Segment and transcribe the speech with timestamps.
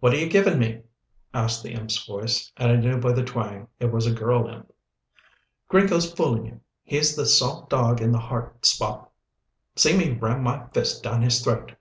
[0.00, 0.82] "What are you givin' me?"
[1.32, 4.72] asked the imp's voice, and I knew by the twang it was a girl imp.
[5.68, 6.60] "Gringo's foolin' you.
[6.82, 9.12] He's the soft dog in the heart spot.
[9.76, 11.76] See me ram my fist down his throat."